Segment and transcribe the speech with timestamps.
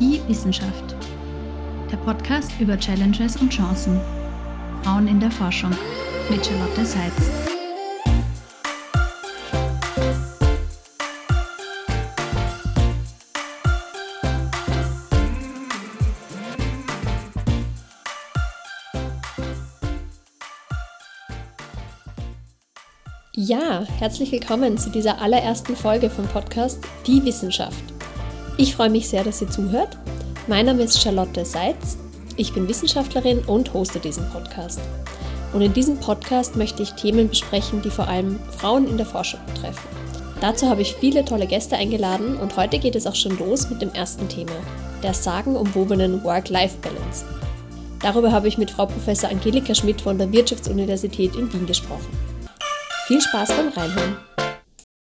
[0.00, 0.96] Die Wissenschaft.
[1.92, 4.00] Der Podcast über Challenges und Chancen.
[4.82, 5.72] Frauen in der Forschung
[6.30, 7.12] mit Charlotte Seitz.
[23.34, 27.99] Ja, herzlich willkommen zu dieser allerersten Folge vom Podcast Die Wissenschaft.
[28.60, 29.96] Ich freue mich sehr, dass ihr zuhört.
[30.46, 31.96] Mein Name ist Charlotte Seitz.
[32.36, 34.82] Ich bin Wissenschaftlerin und hoste diesen Podcast.
[35.54, 39.40] Und in diesem Podcast möchte ich Themen besprechen, die vor allem Frauen in der Forschung
[39.46, 39.88] betreffen.
[40.42, 43.80] Dazu habe ich viele tolle Gäste eingeladen und heute geht es auch schon los mit
[43.80, 44.52] dem ersten Thema,
[45.02, 47.24] der sagenumwobenen Work-Life-Balance.
[48.02, 52.12] Darüber habe ich mit Frau Professor Angelika Schmidt von der Wirtschaftsuniversität in Wien gesprochen.
[53.06, 54.16] Viel Spaß beim Reinhören.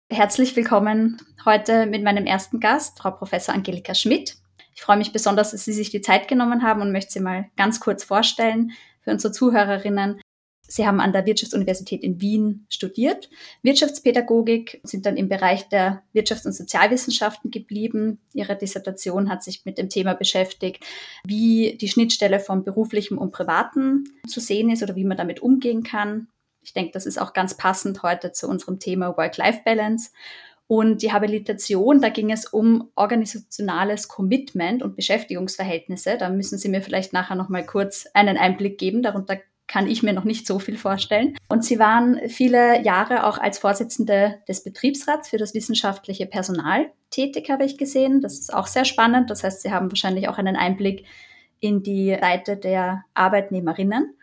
[0.10, 4.38] Herzlich willkommen heute mit meinem ersten Gast, Frau Professor Angelika Schmidt.
[4.76, 7.50] Ich freue mich besonders, dass Sie sich die Zeit genommen haben und möchte Sie mal
[7.58, 10.22] ganz kurz vorstellen für unsere Zuhörerinnen.
[10.68, 13.30] Sie haben an der Wirtschaftsuniversität in Wien studiert,
[13.62, 18.20] Wirtschaftspädagogik, sind dann im Bereich der Wirtschafts- und Sozialwissenschaften geblieben.
[18.34, 20.84] Ihre Dissertation hat sich mit dem Thema beschäftigt,
[21.26, 25.84] wie die Schnittstelle von beruflichem und privatem zu sehen ist oder wie man damit umgehen
[25.84, 26.28] kann.
[26.64, 30.12] Ich denke, das ist auch ganz passend heute zu unserem Thema Work-Life-Balance.
[30.76, 36.18] Und die Habilitation, da ging es um organisationales Commitment und Beschäftigungsverhältnisse.
[36.18, 39.04] Da müssen Sie mir vielleicht nachher noch mal kurz einen Einblick geben.
[39.04, 41.38] Darunter kann ich mir noch nicht so viel vorstellen.
[41.48, 47.52] Und Sie waren viele Jahre auch als Vorsitzende des Betriebsrats für das wissenschaftliche Personal tätig,
[47.52, 48.22] habe ich gesehen.
[48.22, 49.30] Das ist auch sehr spannend.
[49.30, 51.06] Das heißt, Sie haben wahrscheinlich auch einen Einblick
[51.60, 54.16] in die Seite der Arbeitnehmerinnen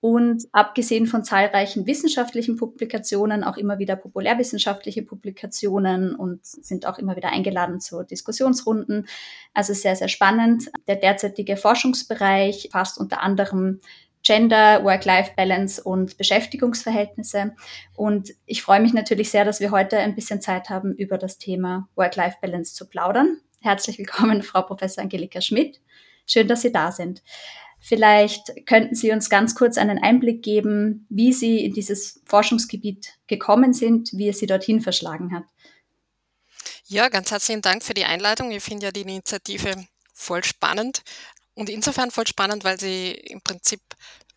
[0.00, 7.16] und abgesehen von zahlreichen wissenschaftlichen Publikationen auch immer wieder populärwissenschaftliche Publikationen und sind auch immer
[7.16, 9.08] wieder eingeladen zu Diskussionsrunden.
[9.54, 10.70] Also sehr, sehr spannend.
[10.86, 13.80] Der derzeitige Forschungsbereich fasst unter anderem
[14.22, 17.54] Gender, Work-Life-Balance und Beschäftigungsverhältnisse.
[17.96, 21.38] Und ich freue mich natürlich sehr, dass wir heute ein bisschen Zeit haben, über das
[21.38, 23.40] Thema Work-Life-Balance zu plaudern.
[23.60, 25.80] Herzlich willkommen, Frau Professor Angelika Schmidt.
[26.26, 27.22] Schön, dass Sie da sind.
[27.80, 33.72] Vielleicht könnten Sie uns ganz kurz einen Einblick geben, wie Sie in dieses Forschungsgebiet gekommen
[33.72, 35.44] sind, wie es Sie dorthin verschlagen hat.
[36.86, 38.50] Ja, ganz herzlichen Dank für die Einladung.
[38.50, 39.74] Ich finde ja die Initiative
[40.14, 41.02] voll spannend
[41.54, 43.80] und insofern voll spannend, weil sie im Prinzip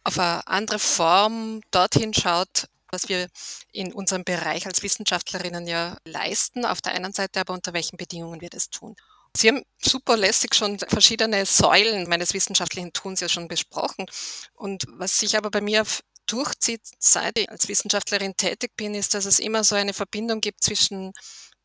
[0.03, 3.27] auf eine andere Form dorthin schaut, was wir
[3.71, 8.41] in unserem Bereich als Wissenschaftlerinnen ja leisten, auf der einen Seite aber unter welchen Bedingungen
[8.41, 8.95] wir das tun.
[9.35, 14.05] Sie haben super lässig schon verschiedene Säulen meines wissenschaftlichen Tuns ja schon besprochen.
[14.53, 15.85] Und was sich aber bei mir
[16.27, 20.63] durchzieht, seit ich als Wissenschaftlerin tätig bin, ist, dass es immer so eine Verbindung gibt
[20.63, 21.13] zwischen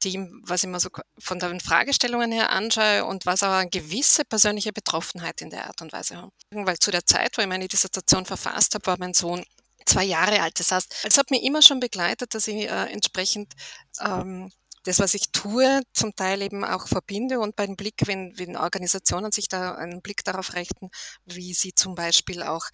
[0.05, 4.25] dem, was ich mir so von den Fragestellungen her anschaue und was aber eine gewisse
[4.25, 6.32] persönliche Betroffenheit in der Art und Weise haben.
[6.50, 9.44] Weil zu der Zeit, wo ich meine Dissertation verfasst habe, war mein Sohn
[9.87, 10.59] zwei Jahre alt.
[10.60, 13.53] Das heißt, es hat mich immer schon begleitet, dass ich äh, entsprechend
[14.00, 14.53] ähm,
[14.87, 19.33] das, was ich tue, zum Teil eben auch verbinde und beim Blick, wenn, wenn Organisationen
[19.33, 20.91] sich da einen Blick darauf richten,
[21.25, 22.67] wie sie zum Beispiel auch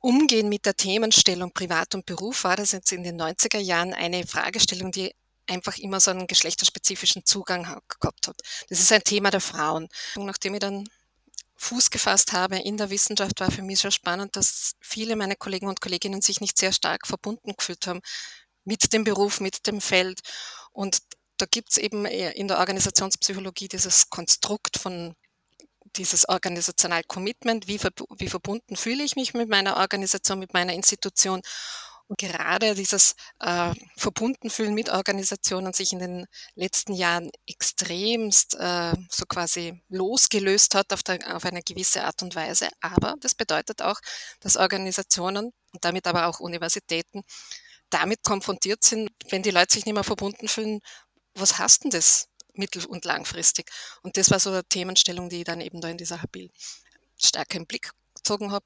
[0.00, 4.26] umgehen mit der Themenstellung Privat und Beruf, war das jetzt in den 90er Jahren eine
[4.26, 5.14] Fragestellung, die
[5.46, 8.36] einfach immer so einen geschlechterspezifischen Zugang gehabt hat.
[8.68, 9.88] Das ist ein Thema der Frauen.
[10.16, 10.88] Und nachdem ich dann
[11.56, 15.68] Fuß gefasst habe in der Wissenschaft, war für mich schon spannend, dass viele meiner Kollegen
[15.68, 18.00] und Kolleginnen sich nicht sehr stark verbunden gefühlt haben
[18.64, 20.20] mit dem Beruf, mit dem Feld.
[20.72, 20.98] Und
[21.36, 25.14] da gibt's eben in der Organisationspsychologie dieses Konstrukt von
[25.96, 27.80] dieses organisational Commitment, wie,
[28.18, 31.40] wie verbunden fühle ich mich mit meiner Organisation, mit meiner Institution.
[32.06, 39.24] Und gerade dieses äh, Verbundenfühlen mit Organisationen sich in den letzten Jahren extremst äh, so
[39.26, 42.68] quasi losgelöst hat auf, der, auf eine gewisse Art und Weise.
[42.80, 43.98] Aber das bedeutet auch,
[44.40, 47.22] dass Organisationen und damit aber auch Universitäten
[47.88, 50.80] damit konfrontiert sind, wenn die Leute sich nicht mehr verbunden fühlen,
[51.34, 53.70] was heißt denn das mittel- und langfristig?
[54.02, 56.50] Und das war so eine Themenstellung, die ich dann eben da in dieser Habil
[57.16, 58.64] stärker im Blick gezogen habe.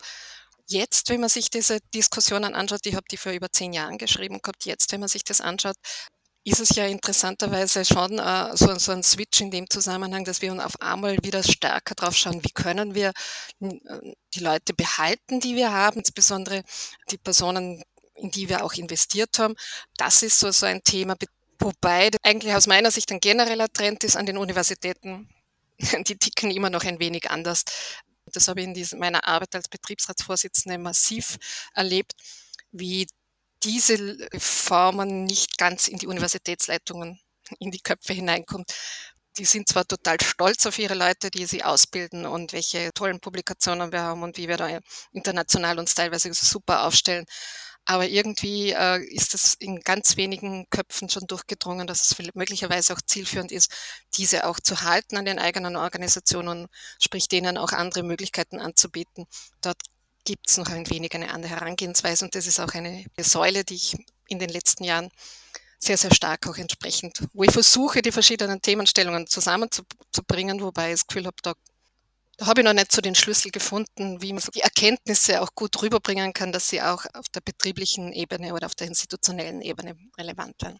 [0.67, 4.41] Jetzt, wenn man sich diese Diskussionen anschaut, ich habe die vor über zehn Jahren geschrieben
[4.43, 5.77] gehabt, jetzt, wenn man sich das anschaut,
[6.45, 10.53] ist es ja interessanterweise schon äh, so, so, ein Switch in dem Zusammenhang, dass wir
[10.65, 13.13] auf einmal wieder stärker drauf schauen, wie können wir
[13.61, 16.63] die Leute behalten, die wir haben, insbesondere
[17.11, 17.83] die Personen,
[18.15, 19.55] in die wir auch investiert haben.
[19.97, 21.17] Das ist so, so ein Thema,
[21.59, 25.29] Wobei eigentlich aus meiner Sicht ein genereller Trend ist an den Universitäten.
[25.79, 27.65] Die ticken immer noch ein wenig anders.
[28.27, 31.39] Das habe ich in dieser, meiner Arbeit als Betriebsratsvorsitzende massiv
[31.75, 32.13] erlebt,
[32.71, 33.07] wie
[33.63, 37.21] diese Formen nicht ganz in die Universitätsleitungen,
[37.59, 38.73] in die Köpfe hineinkommt.
[39.39, 43.93] die sind zwar total stolz auf ihre Leute, die sie ausbilden und welche tollen Publikationen
[43.93, 44.81] wir haben und wie wir da
[45.13, 47.25] international uns teilweise super aufstellen.
[47.91, 53.01] Aber irgendwie äh, ist es in ganz wenigen Köpfen schon durchgedrungen, dass es möglicherweise auch
[53.01, 53.73] zielführend ist,
[54.13, 56.67] diese auch zu halten an den eigenen Organisationen,
[57.01, 59.25] sprich denen auch andere Möglichkeiten anzubieten.
[59.63, 59.79] Dort
[60.27, 63.77] gibt es noch ein wenig eine andere Herangehensweise und das ist auch eine Säule, die
[63.77, 63.97] ich
[64.29, 65.09] in den letzten Jahren
[65.79, 71.07] sehr, sehr stark auch entsprechend, wo ich versuche, die verschiedenen Themenstellungen zusammenzubringen, wobei ich das
[71.07, 71.55] Gefühl habe, da
[72.39, 75.83] da habe ich noch nicht so den Schlüssel gefunden, wie man die Erkenntnisse auch gut
[75.83, 80.55] rüberbringen kann, dass sie auch auf der betrieblichen Ebene oder auf der institutionellen Ebene relevant
[80.63, 80.79] werden.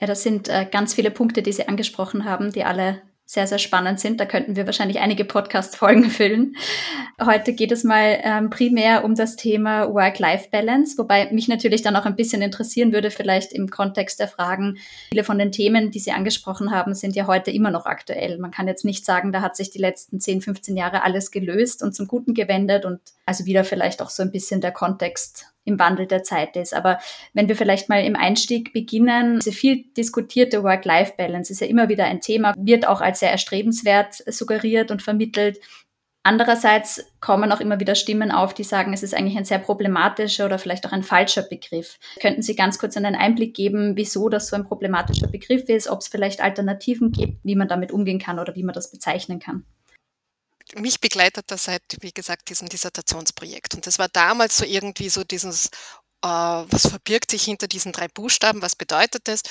[0.00, 3.58] Ja, das sind äh, ganz viele Punkte, die Sie angesprochen haben, die alle sehr, sehr
[3.58, 4.20] spannend sind.
[4.20, 6.54] Da könnten wir wahrscheinlich einige Podcast-Folgen füllen.
[7.18, 12.04] Heute geht es mal ähm, primär um das Thema Work-Life-Balance, wobei mich natürlich dann auch
[12.04, 14.76] ein bisschen interessieren würde, vielleicht im Kontext der Fragen.
[15.08, 18.36] Viele von den Themen, die Sie angesprochen haben, sind ja heute immer noch aktuell.
[18.36, 21.82] Man kann jetzt nicht sagen, da hat sich die letzten 10, 15 Jahre alles gelöst
[21.82, 25.78] und zum Guten gewendet und also wieder vielleicht auch so ein bisschen der Kontext im
[25.78, 26.74] Wandel der Zeit ist.
[26.74, 26.98] Aber
[27.34, 32.04] wenn wir vielleicht mal im Einstieg beginnen, diese viel diskutierte Work-Life-Balance ist ja immer wieder
[32.04, 35.58] ein Thema, wird auch als sehr erstrebenswert suggeriert und vermittelt.
[36.24, 40.46] Andererseits kommen auch immer wieder Stimmen auf, die sagen, es ist eigentlich ein sehr problematischer
[40.46, 41.98] oder vielleicht auch ein falscher Begriff.
[42.20, 46.00] Könnten Sie ganz kurz einen Einblick geben, wieso das so ein problematischer Begriff ist, ob
[46.00, 49.64] es vielleicht Alternativen gibt, wie man damit umgehen kann oder wie man das bezeichnen kann?
[50.76, 53.74] Mich begleitet das seit, wie gesagt, diesem Dissertationsprojekt.
[53.74, 55.66] Und das war damals so irgendwie so dieses,
[56.22, 59.42] äh, was verbirgt sich hinter diesen drei Buchstaben, was bedeutet das?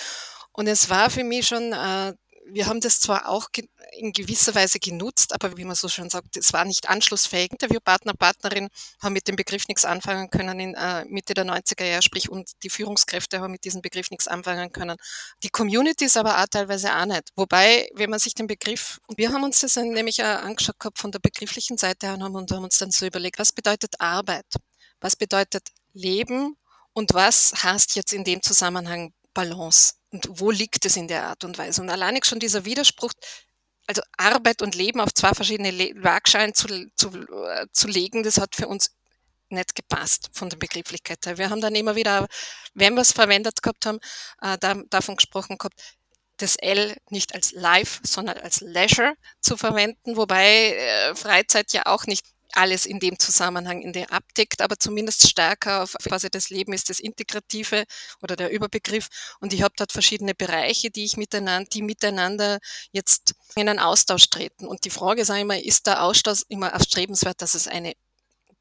[0.54, 2.14] Und es war für mich schon äh,
[2.54, 3.50] wir haben das zwar auch
[3.94, 7.52] in gewisser Weise genutzt, aber wie man so schön sagt, es war nicht anschlussfähig.
[7.52, 8.70] Interviewpartner, Partnerin
[9.02, 12.52] haben mit dem Begriff nichts anfangen können in äh, Mitte der 90er Jahre, sprich, und
[12.64, 14.98] die Führungskräfte haben mit diesem Begriff nichts anfangen können.
[15.44, 17.30] Die Communities aber auch teilweise auch nicht.
[17.36, 21.12] Wobei, wenn man sich den Begriff, wir haben uns das nämlich auch angeschaut gehabt von
[21.12, 24.46] der begrifflichen Seite her und haben uns dann so überlegt, was bedeutet Arbeit?
[25.00, 26.56] Was bedeutet Leben?
[26.94, 29.94] Und was heißt jetzt in dem Zusammenhang Balance?
[30.12, 31.82] Und wo liegt es in der Art und Weise?
[31.82, 33.12] Und alleine schon dieser Widerspruch,
[33.88, 35.72] also Arbeit und Leben auf zwei verschiedene
[36.02, 38.92] Waagschalen zu, zu, äh, zu legen, das hat für uns
[39.50, 41.38] nicht gepasst von der Begrifflichkeit her.
[41.38, 42.28] Wir haben dann immer wieder,
[42.74, 44.00] wenn wir es verwendet gehabt haben,
[44.42, 45.80] äh, da, davon gesprochen gehabt,
[46.38, 52.06] das L nicht als Life, sondern als Leisure zu verwenden, wobei äh, Freizeit ja auch
[52.06, 52.26] nicht
[52.56, 56.90] alles in dem Zusammenhang in der abdeckt, aber zumindest stärker auf quasi das Leben ist
[56.90, 57.86] das Integrative
[58.22, 59.08] oder der Überbegriff.
[59.40, 62.60] Und ich habe dort verschiedene Bereiche, die ich miteinander, die miteinander
[62.92, 64.68] jetzt in einen Austausch treten.
[64.68, 67.94] Und die Frage ist immer, ist der Austausch immer erstrebenswert, dass es eine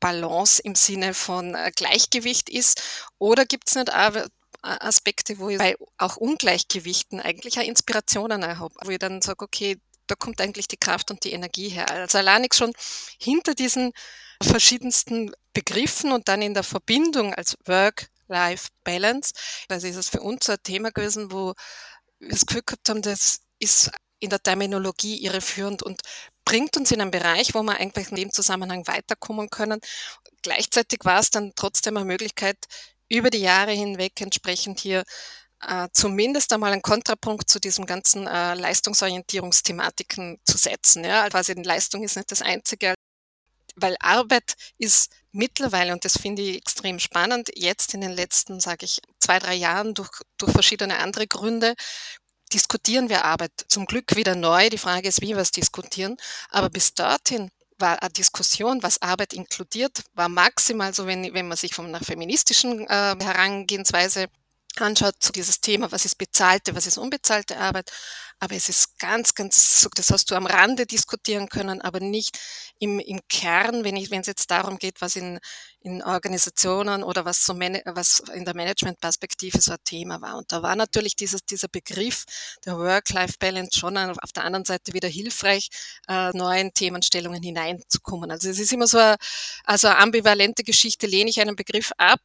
[0.01, 2.83] Balance im Sinne von äh, Gleichgewicht ist?
[3.19, 4.15] Oder gibt es nicht auch
[4.63, 9.79] Aspekte, wo ich bei auch Ungleichgewichten eigentlich auch Inspirationen habe, wo ich dann sage, okay,
[10.11, 11.91] da kommt eigentlich die Kraft und die Energie her.
[11.91, 12.73] Also allein schon
[13.19, 13.93] hinter diesen
[14.43, 19.33] verschiedensten Begriffen und dann in der Verbindung als Work-Life-Balance,
[19.69, 21.55] also ist es für uns ein Thema gewesen, wo
[22.19, 26.01] wir das Gefühl gehabt haben, das ist in der Terminologie irreführend und
[26.45, 29.81] bringt uns in einen Bereich, wo wir eigentlich in dem Zusammenhang weiterkommen können.
[30.43, 32.57] Gleichzeitig war es dann trotzdem eine Möglichkeit,
[33.09, 35.05] über die Jahre hinweg entsprechend hier
[35.67, 41.05] äh, zumindest einmal einen Kontrapunkt zu diesem ganzen äh, Leistungsorientierungsthematiken zu setzen.
[41.05, 41.29] Ja?
[41.29, 42.95] Quasi Leistung ist nicht das Einzige,
[43.77, 48.85] weil Arbeit ist mittlerweile, und das finde ich extrem spannend, jetzt in den letzten, sage
[48.85, 51.75] ich, zwei, drei Jahren durch, durch verschiedene andere Gründe,
[52.53, 54.71] diskutieren wir Arbeit zum Glück wieder neu.
[54.71, 56.17] Die Frage ist, wie wir es diskutieren.
[56.51, 61.57] Aber bis dorthin war eine Diskussion, was Arbeit inkludiert, war maximal so, wenn, wenn man
[61.57, 64.27] sich von einer feministischen äh, Herangehensweise
[64.81, 67.91] anschaut, zu dieses Thema, was ist bezahlte, was ist unbezahlte Arbeit.
[68.43, 72.39] Aber es ist ganz, ganz, das hast du am Rande diskutieren können, aber nicht
[72.79, 75.39] im, im Kern, wenn, ich, wenn es jetzt darum geht, was in,
[75.81, 80.39] in Organisationen oder was, so was in der Managementperspektive so ein Thema war.
[80.39, 82.25] Und da war natürlich dieses, dieser Begriff
[82.65, 85.69] der Work-Life-Balance schon auf der anderen Seite wieder hilfreich,
[86.09, 88.31] äh, neuen Themenstellungen hineinzukommen.
[88.31, 89.17] Also es ist immer so eine,
[89.65, 92.21] also eine ambivalente Geschichte, lehne ich einen Begriff ab,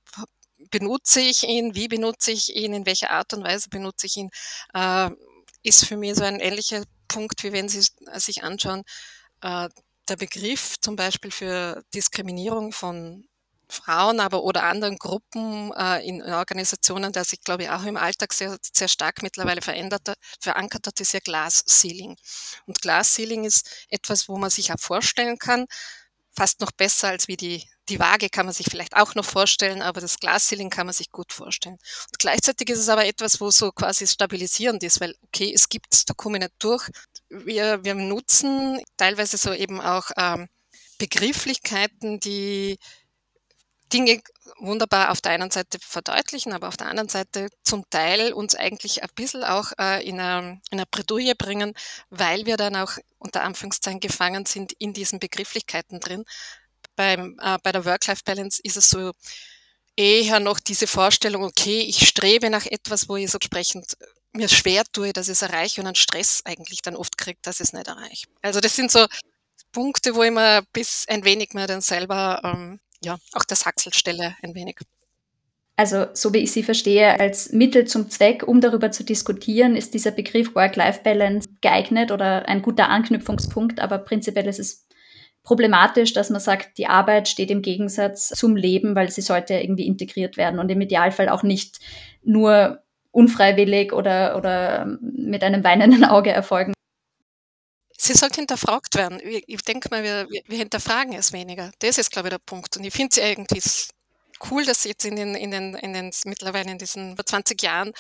[0.72, 4.30] benutze ich ihn, wie benutze ich ihn, in welcher Art und Weise benutze ich ihn,
[4.74, 5.10] äh,
[5.64, 8.84] ist für mich so ein ähnlicher Punkt, wie wenn Sie sich anschauen,
[9.42, 9.70] äh,
[10.08, 13.28] der Begriff zum Beispiel für Diskriminierung von
[13.68, 18.34] Frauen, aber oder anderen Gruppen äh, in Organisationen, der sich, glaube ich, auch im Alltag
[18.34, 22.16] sehr, sehr stark mittlerweile verändert, verankert hat, ist ja Glass Ceiling.
[22.68, 25.66] Und Glass Ceiling ist etwas, wo man sich auch vorstellen kann,
[26.36, 29.82] fast noch besser als wie die, die Waage kann man sich vielleicht auch noch vorstellen,
[29.82, 31.76] aber das Glasceiling kann man sich gut vorstellen.
[31.76, 36.10] Und gleichzeitig ist es aber etwas, wo so quasi stabilisierend ist, weil, okay, es gibt,
[36.10, 36.90] da komme ich nicht durch.
[37.30, 40.48] Wir, wir nutzen teilweise so eben auch ähm,
[40.98, 42.78] Begrifflichkeiten, die
[43.94, 44.22] Dinge
[44.58, 49.04] wunderbar auf der einen Seite verdeutlichen, aber auf der anderen Seite zum Teil uns eigentlich
[49.04, 51.74] ein bisschen auch äh, in eine, in eine Bredouille bringen,
[52.10, 56.26] weil wir dann auch unter Anführungszeichen gefangen sind in diesen Begrifflichkeiten drin.
[56.96, 59.12] Beim, äh, bei der Work-Life-Balance ist es so
[59.96, 63.96] eher noch diese Vorstellung, okay, ich strebe nach etwas, wo ich so entsprechend
[64.34, 67.60] mir schwer tue, dass ich es erreiche und einen Stress eigentlich dann oft kriege, dass
[67.60, 68.28] ich es nicht erreiche.
[68.42, 69.06] Also das sind so
[69.72, 74.36] Punkte, wo ich mir bis ein wenig mehr dann selber ähm, ja, auch das Haxelstelle
[74.42, 74.80] ein wenig.
[75.78, 79.94] Also, so wie ich sie verstehe, als Mittel zum Zweck, um darüber zu diskutieren, ist
[79.94, 84.88] dieser Begriff Work-Life-Balance geeignet oder ein guter Anknüpfungspunkt, aber prinzipiell ist es
[85.44, 89.86] problematisch, dass man sagt, die Arbeit steht im Gegensatz zum Leben, weil sie sollte irgendwie
[89.86, 91.80] integriert werden und im Idealfall auch nicht
[92.24, 92.80] nur
[93.12, 96.74] unfreiwillig oder, oder mit einem weinenden Auge erfolgen.
[97.98, 99.20] Sie sollte hinterfragt werden.
[99.24, 101.72] Ich denke mal, wir, wir hinterfragen es weniger.
[101.80, 102.76] Das ist, glaube ich, der Punkt.
[102.78, 103.62] Und ich finde es irgendwie
[104.52, 107.94] cool, dass jetzt in den, in den, in den mittlerweile in diesen 20 Jahren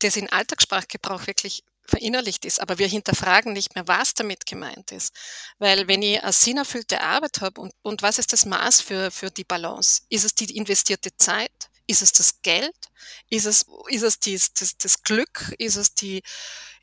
[0.00, 5.14] das in Alltagssprachgebrauch wirklich verinnerlicht ist, aber wir hinterfragen nicht mehr, was damit gemeint ist.
[5.58, 9.30] Weil wenn ich eine sinnerfüllte Arbeit habe und, und was ist das Maß für, für
[9.30, 10.02] die Balance?
[10.08, 11.70] Ist es die investierte Zeit?
[11.86, 12.74] Ist es das Geld?
[13.28, 15.54] Ist es, ist es dies, das, das Glück?
[15.58, 16.22] Ist es die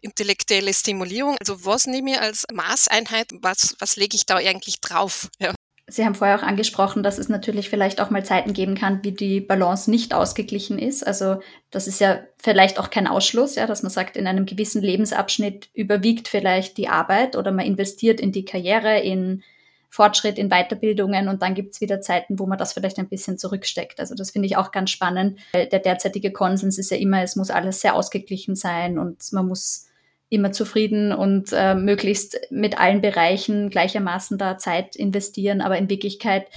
[0.01, 1.37] intellektuelle Stimulierung?
[1.39, 3.27] Also was nehme ich als Maßeinheit?
[3.41, 5.29] Was, was lege ich da eigentlich drauf?
[5.39, 5.53] Ja.
[5.87, 9.11] Sie haben vorher auch angesprochen, dass es natürlich vielleicht auch mal Zeiten geben kann, wie
[9.11, 11.05] die Balance nicht ausgeglichen ist.
[11.05, 14.81] Also das ist ja vielleicht auch kein Ausschluss, ja, dass man sagt, in einem gewissen
[14.81, 19.43] Lebensabschnitt überwiegt vielleicht die Arbeit oder man investiert in die Karriere, in
[19.89, 23.37] Fortschritt in Weiterbildungen und dann gibt es wieder Zeiten, wo man das vielleicht ein bisschen
[23.37, 23.99] zurücksteckt.
[23.99, 25.37] Also das finde ich auch ganz spannend.
[25.53, 29.87] Der derzeitige Konsens ist ja immer, es muss alles sehr ausgeglichen sein und man muss
[30.31, 35.59] immer zufrieden und äh, möglichst mit allen Bereichen gleichermaßen da Zeit investieren.
[35.59, 36.47] Aber in Wirklichkeit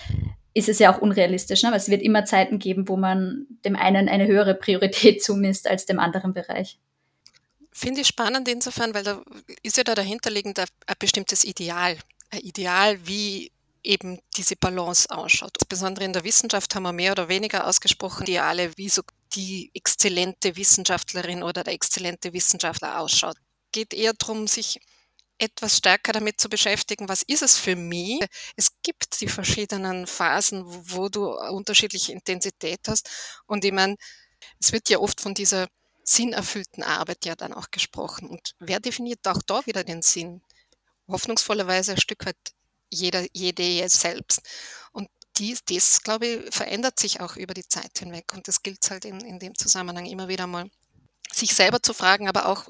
[0.55, 1.71] ist es ja auch unrealistisch, ne?
[1.71, 5.87] weil es wird immer Zeiten geben, wo man dem einen eine höhere Priorität zumisst als
[5.87, 6.79] dem anderen Bereich.
[7.73, 9.21] Finde ich spannend insofern, weil da
[9.65, 11.97] ist ja da dahinterliegend ein, ein bestimmtes Ideal.
[12.33, 13.51] Ideal, wie
[13.83, 15.57] eben diese Balance ausschaut.
[15.59, 19.03] Insbesondere in der Wissenschaft haben wir mehr oder weniger ausgesprochen Ideale, wie so
[19.35, 23.37] die exzellente Wissenschaftlerin oder der exzellente Wissenschaftler ausschaut.
[23.75, 24.79] Geht eher darum, sich
[25.39, 28.21] etwas stärker damit zu beschäftigen, was ist es für mich?
[28.55, 33.11] Es gibt die verschiedenen Phasen, wo du unterschiedliche Intensität hast.
[33.47, 33.97] Und ich meine,
[34.61, 35.67] es wird ja oft von dieser
[36.05, 38.29] sinnerfüllten Arbeit ja dann auch gesprochen.
[38.29, 40.41] Und wer definiert auch da wieder den Sinn?
[41.09, 42.37] hoffnungsvollerweise ein Stück weit
[42.91, 44.41] jeder, jede selbst.
[44.93, 48.33] Und dies, das, glaube ich, verändert sich auch über die Zeit hinweg.
[48.33, 50.71] Und das gilt halt in, in dem Zusammenhang immer wieder mal,
[51.33, 52.69] sich selber zu fragen, aber auch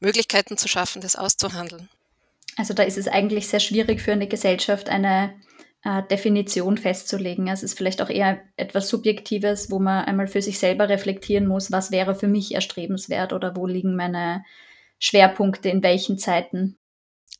[0.00, 1.88] Möglichkeiten zu schaffen, das auszuhandeln.
[2.56, 5.34] Also da ist es eigentlich sehr schwierig für eine Gesellschaft, eine
[5.84, 7.48] äh, Definition festzulegen.
[7.48, 11.46] Also es ist vielleicht auch eher etwas Subjektives, wo man einmal für sich selber reflektieren
[11.46, 14.44] muss, was wäre für mich erstrebenswert oder wo liegen meine
[14.98, 16.78] Schwerpunkte in welchen Zeiten.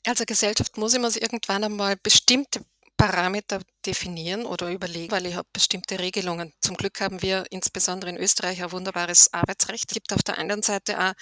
[0.07, 2.61] Also Gesellschaft muss immer irgendwann einmal bestimmte
[2.97, 6.53] Parameter definieren oder überlegen, weil ich habe bestimmte Regelungen.
[6.61, 9.85] Zum Glück haben wir insbesondere in Österreich ein wunderbares Arbeitsrecht.
[9.89, 11.13] Es gibt auf der anderen Seite auch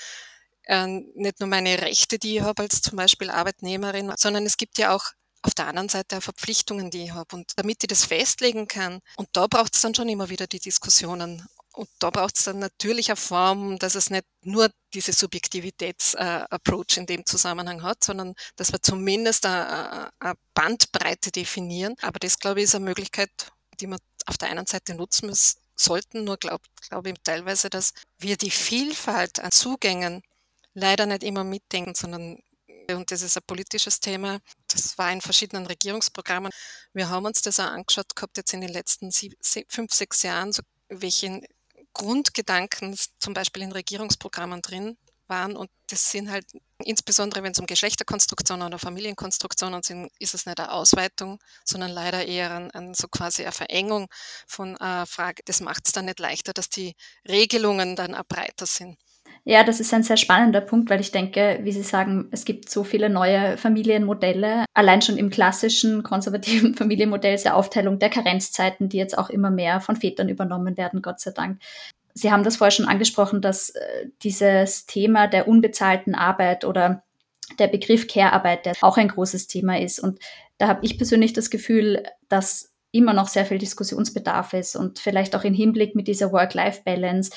[0.66, 4.78] äh, nicht nur meine Rechte, die ich habe als zum Beispiel Arbeitnehmerin, sondern es gibt
[4.78, 5.04] ja auch
[5.42, 7.36] auf der anderen Seite auch Verpflichtungen, die ich habe.
[7.36, 10.58] Und damit ich das festlegen kann, und da braucht es dann schon immer wieder die
[10.58, 11.46] Diskussionen
[11.76, 17.04] und da braucht es dann natürlich eine Form, dass es nicht nur diese Subjektivitäts-Approach in
[17.04, 21.94] dem Zusammenhang hat, sondern dass wir zumindest eine, eine Bandbreite definieren.
[22.00, 23.30] Aber das, glaube ich, ist eine Möglichkeit,
[23.78, 26.24] die wir auf der einen Seite nutzen müssen, sollten.
[26.24, 30.22] Nur glaube glaub ich teilweise, dass wir die Vielfalt an Zugängen
[30.76, 32.38] leider nicht immer mitdenken, sondern
[32.88, 34.38] und das ist ein politisches Thema.
[34.68, 36.52] Das war in verschiedenen Regierungsprogrammen.
[36.92, 39.34] Wir haben uns das auch angeschaut gehabt jetzt in den letzten sieb,
[39.68, 41.40] fünf, sechs Jahren, so welche
[41.92, 45.56] Grundgedanken zum Beispiel in Regierungsprogrammen drin waren.
[45.56, 46.46] Und das sind halt,
[46.78, 52.24] insbesondere wenn es um Geschlechterkonstruktionen oder Familienkonstruktionen sind, ist es nicht eine Ausweitung, sondern leider
[52.24, 54.06] eher an, an so quasi eine Verengung
[54.46, 55.42] von einer Frage.
[55.46, 56.94] Das macht es dann nicht leichter, dass die
[57.26, 58.96] Regelungen dann auch breiter sind.
[59.48, 62.68] Ja, das ist ein sehr spannender Punkt, weil ich denke, wie Sie sagen, es gibt
[62.68, 64.64] so viele neue Familienmodelle.
[64.74, 69.52] Allein schon im klassischen konservativen Familienmodell ist ja Aufteilung der Karenzzeiten, die jetzt auch immer
[69.52, 71.60] mehr von Vätern übernommen werden, Gott sei Dank.
[72.12, 77.04] Sie haben das vorher schon angesprochen, dass äh, dieses Thema der unbezahlten Arbeit oder
[77.60, 80.00] der Begriff Care-Arbeit, auch ein großes Thema ist.
[80.00, 80.18] Und
[80.58, 84.74] da habe ich persönlich das Gefühl, dass immer noch sehr viel Diskussionsbedarf ist.
[84.74, 87.30] Und vielleicht auch im Hinblick mit dieser Work-Life-Balance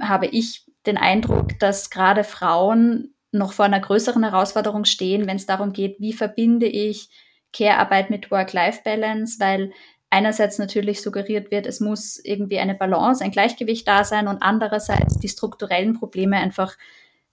[0.00, 5.46] habe ich den Eindruck, dass gerade Frauen noch vor einer größeren Herausforderung stehen, wenn es
[5.46, 7.08] darum geht, wie verbinde ich
[7.52, 9.72] Care-Arbeit mit Work-Life-Balance, weil
[10.10, 15.18] einerseits natürlich suggeriert wird, es muss irgendwie eine Balance, ein Gleichgewicht da sein und andererseits
[15.18, 16.76] die strukturellen Probleme einfach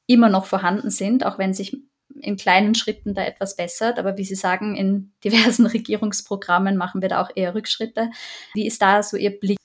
[0.07, 1.77] immer noch vorhanden sind, auch wenn sich
[2.21, 3.99] in kleinen Schritten da etwas bessert.
[3.99, 8.09] Aber wie Sie sagen, in diversen Regierungsprogrammen machen wir da auch eher Rückschritte.
[8.53, 9.57] Wie ist da so Ihr Blick?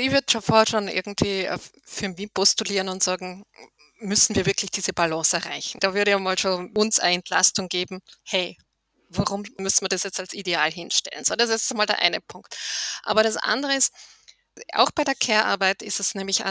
[0.00, 1.46] Ich würde schon vorher schon irgendwie
[1.84, 3.44] für mich postulieren und sagen,
[3.98, 5.78] müssen wir wirklich diese Balance erreichen?
[5.80, 8.00] Da würde ich mal schon uns eine Entlastung geben.
[8.24, 8.56] Hey,
[9.10, 11.24] warum müssen wir das jetzt als Ideal hinstellen?
[11.24, 12.56] So, das ist mal der eine Punkt.
[13.02, 13.92] Aber das andere ist,
[14.72, 16.44] auch bei der Care-Arbeit ist es nämlich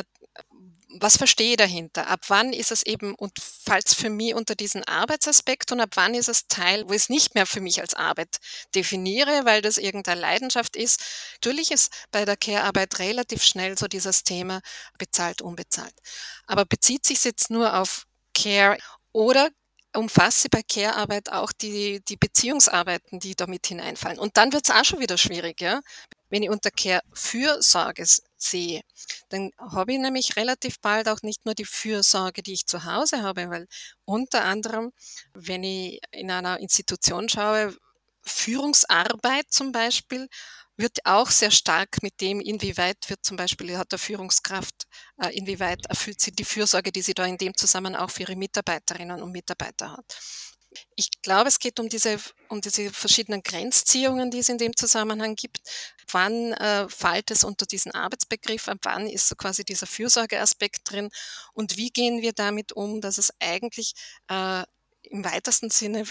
[0.92, 2.08] was verstehe ich dahinter?
[2.08, 6.16] Ab wann ist es eben, und falls für mich unter diesen Arbeitsaspekt und ab wann
[6.16, 8.38] ist es Teil, wo ich es nicht mehr für mich als Arbeit
[8.74, 11.02] definiere, weil das irgendeine Leidenschaft ist.
[11.36, 14.62] Natürlich ist bei der Care-Arbeit relativ schnell so dieses Thema
[14.98, 15.94] bezahlt, unbezahlt.
[16.48, 18.78] Aber bezieht sich jetzt nur auf Care
[19.12, 19.50] oder
[19.96, 24.20] umfasst sie bei Care-Arbeit auch die, die Beziehungsarbeiten, die damit hineinfallen.
[24.20, 25.82] Und dann wird es auch schon wieder schwierig, ja.
[26.30, 28.06] Wenn ich unter Care Fürsorge
[28.38, 28.82] sehe,
[29.30, 33.22] dann habe ich nämlich relativ bald auch nicht nur die Fürsorge, die ich zu Hause
[33.24, 33.68] habe, weil
[34.06, 34.92] unter anderem,
[35.34, 37.76] wenn ich in einer Institution schaue,
[38.22, 40.28] Führungsarbeit zum Beispiel,
[40.78, 44.88] wird auch sehr stark mit dem, inwieweit wird zum Beispiel, hat der Führungskraft,
[45.22, 48.36] äh, inwieweit erfüllt sie die Fürsorge, die sie da in dem Zusammenhang auch für ihre
[48.38, 50.18] Mitarbeiterinnen und Mitarbeiter hat.
[50.96, 55.36] Ich glaube, es geht um diese, um diese verschiedenen Grenzziehungen, die es in dem Zusammenhang
[55.36, 55.60] gibt.
[56.12, 58.68] Wann äh, fällt es unter diesen Arbeitsbegriff?
[58.68, 61.10] Ab wann ist so quasi dieser Fürsorgeaspekt drin?
[61.54, 63.94] Und wie gehen wir damit um, dass es eigentlich
[64.30, 64.64] äh,
[65.04, 66.06] im weitesten Sinne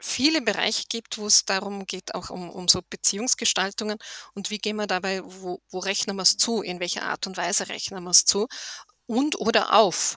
[0.00, 3.98] viele Bereiche gibt, wo es darum geht, auch um, um so Beziehungsgestaltungen
[4.34, 7.36] und wie gehen wir dabei, wo, wo rechnen wir es zu, in welcher Art und
[7.36, 8.48] Weise rechnen wir es zu
[9.06, 10.16] und oder auf.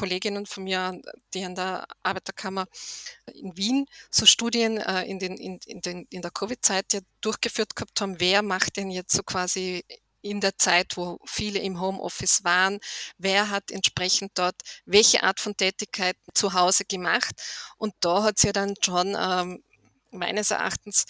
[0.00, 0.98] Kolleginnen von mir,
[1.34, 2.66] die an der Arbeiterkammer
[3.34, 7.76] in Wien so Studien äh, in, den, in, in, den, in der Covid-Zeit ja durchgeführt
[7.76, 9.84] gehabt haben, wer macht denn jetzt so quasi
[10.22, 12.80] in der Zeit, wo viele im Homeoffice waren,
[13.18, 17.34] wer hat entsprechend dort welche Art von Tätigkeit zu Hause gemacht.
[17.76, 19.62] Und da hat sie ja dann schon ähm,
[20.12, 21.04] meines Erachtens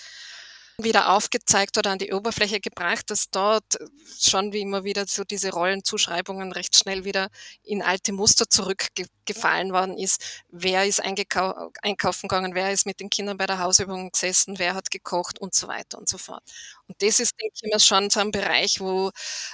[0.85, 3.79] wieder aufgezeigt oder an die Oberfläche gebracht, dass dort
[4.21, 7.29] schon wie immer wieder so diese Rollenzuschreibungen recht schnell wieder
[7.63, 10.43] in alte Muster zurückgefallen worden ist.
[10.51, 14.91] Wer ist einkaufen gegangen, wer ist mit den Kindern bei der Hausübung gesessen, wer hat
[14.91, 16.43] gekocht und so weiter und so fort.
[16.87, 19.11] Und das ist, denke ich, immer schon so ein Bereich, wo,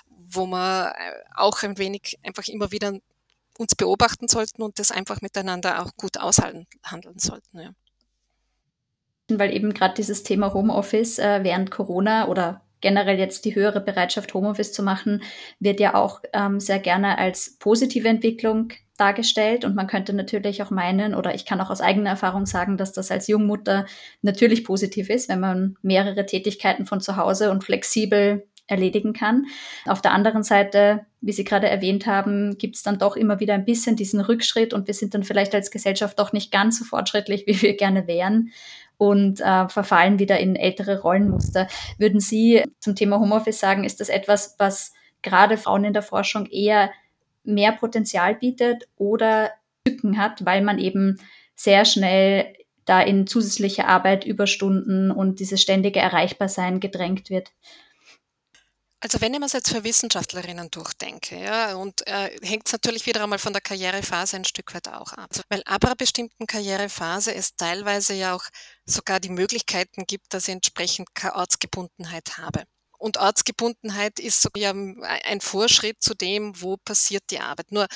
[0.08, 2.98] wo man äh, auch ein wenig einfach immer wieder
[3.58, 6.66] uns beobachten sollten und das einfach miteinander auch gut aushandeln
[7.18, 7.58] sollten.
[7.60, 7.70] Ja
[9.28, 14.34] weil eben gerade dieses Thema Homeoffice äh, während Corona oder generell jetzt die höhere Bereitschaft,
[14.34, 15.22] Homeoffice zu machen,
[15.58, 19.64] wird ja auch ähm, sehr gerne als positive Entwicklung dargestellt.
[19.64, 22.92] Und man könnte natürlich auch meinen, oder ich kann auch aus eigener Erfahrung sagen, dass
[22.92, 23.86] das als Jungmutter
[24.22, 29.46] natürlich positiv ist, wenn man mehrere Tätigkeiten von zu Hause und flexibel erledigen kann.
[29.86, 33.54] Auf der anderen Seite, wie Sie gerade erwähnt haben, gibt es dann doch immer wieder
[33.54, 36.84] ein bisschen diesen Rückschritt und wir sind dann vielleicht als Gesellschaft doch nicht ganz so
[36.84, 38.50] fortschrittlich, wie wir gerne wären
[38.98, 41.68] und äh, verfallen wieder in ältere Rollenmuster.
[41.98, 46.46] Würden Sie zum Thema Homeoffice sagen, ist das etwas, was gerade Frauen in der Forschung
[46.46, 46.90] eher
[47.44, 49.50] mehr Potenzial bietet oder
[49.86, 51.18] Lücken hat, weil man eben
[51.54, 52.54] sehr schnell
[52.84, 57.50] da in zusätzliche Arbeit, Überstunden und dieses ständige Erreichbarsein gedrängt wird?
[59.06, 63.06] Also wenn ich mir es jetzt für Wissenschaftlerinnen durchdenke, ja, und äh, hängt es natürlich
[63.06, 65.30] wieder einmal von der Karrierephase ein Stück weit auch ab.
[65.48, 68.42] Weil ab einer bestimmten Karrierephase es teilweise ja auch
[68.84, 72.64] sogar die Möglichkeiten gibt, dass ich entsprechend keine Ortsgebundenheit habe.
[72.98, 77.70] Und Ortsgebundenheit ist so ja ein Vorschritt zu dem, wo passiert die Arbeit.
[77.70, 77.86] Nur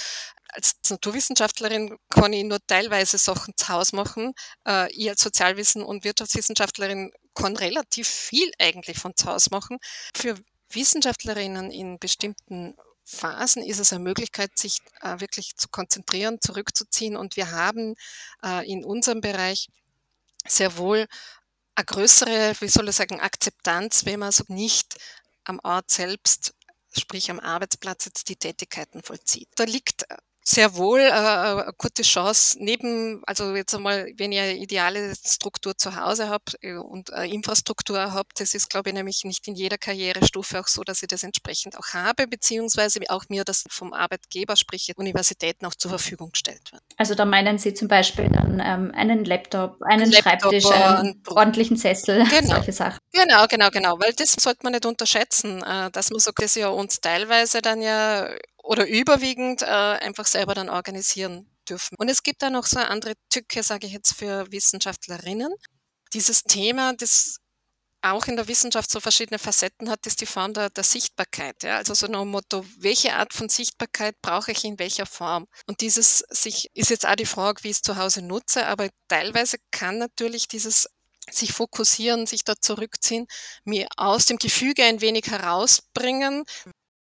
[0.53, 4.33] als Naturwissenschaftlerin kann ich nur teilweise Sachen zu Hause machen.
[4.65, 9.79] Äh, ich als Sozialwissen- und Wirtschaftswissenschaftlerin kann relativ viel eigentlich von zu Hause machen.
[10.15, 10.39] Für
[10.71, 17.17] Wissenschaftlerinnen in bestimmten Phasen ist es eine Möglichkeit, sich äh, wirklich zu konzentrieren, zurückzuziehen.
[17.17, 17.97] Und wir haben
[18.45, 19.69] äh, in unserem Bereich
[20.47, 21.07] sehr wohl
[21.75, 24.97] eine größere, wie soll ich sagen, Akzeptanz, wenn man so nicht
[25.45, 26.55] am Ort selbst,
[26.97, 29.49] sprich am Arbeitsplatz jetzt die Tätigkeiten vollzieht.
[29.57, 30.05] Da liegt
[30.51, 35.77] sehr wohl äh, eine gute Chance, neben, also jetzt einmal, wenn ihr eine ideale Struktur
[35.77, 39.55] zu Hause habt äh, und eine Infrastruktur habt, das ist, glaube ich, nämlich nicht in
[39.55, 43.93] jeder Karrierestufe auch so, dass ich das entsprechend auch habe, beziehungsweise auch mir das vom
[43.93, 46.83] Arbeitgeber, sprich Universitäten, auch zur Verfügung gestellt wird.
[46.97, 51.77] Also da meinen Sie zum Beispiel dann ähm, einen Laptop, einen Laptop Schreibtisch, einen ordentlichen
[51.77, 52.57] Sessel, genau.
[52.57, 52.99] solche Sachen.
[53.13, 56.69] Genau, genau, genau, weil das sollte man nicht unterschätzen, äh, dass man so das ja
[56.69, 58.29] uns teilweise dann ja
[58.63, 61.97] oder überwiegend äh, einfach selber dann organisieren dürfen.
[61.99, 65.53] Und es gibt da noch so eine andere Tücke, sage ich jetzt, für Wissenschaftlerinnen.
[66.13, 67.39] Dieses Thema, das
[68.03, 71.63] auch in der Wissenschaft so verschiedene Facetten hat, ist die Form der, der Sichtbarkeit.
[71.63, 71.77] Ja?
[71.77, 75.47] Also so ein Motto, welche Art von Sichtbarkeit brauche ich in welcher Form?
[75.67, 78.89] Und dieses sich ist jetzt auch die Frage, wie ich es zu Hause nutze, aber
[79.09, 80.89] teilweise kann natürlich dieses
[81.31, 83.27] sich fokussieren, sich da zurückziehen,
[83.65, 86.45] mir aus dem Gefüge ein wenig herausbringen,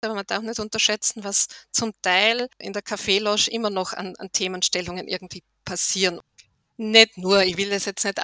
[0.05, 4.31] aber man darf nicht unterschätzen, was zum Teil in der Kaffeelounge immer noch an, an
[4.33, 6.21] Themenstellungen irgendwie passieren.
[6.77, 8.19] Nicht nur, ich will das jetzt nicht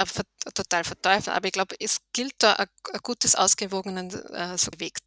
[0.54, 2.66] total verteufeln, aber ich glaube, es gilt da ein,
[3.02, 4.98] gutes, ausgewogenen äh, so Weg